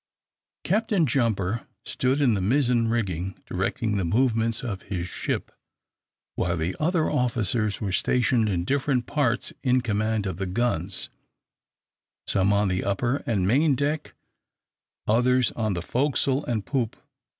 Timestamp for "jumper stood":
1.05-2.21